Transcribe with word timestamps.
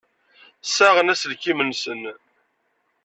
Ssaɣen 0.63 1.13
iselkimen-nsen. 1.13 2.01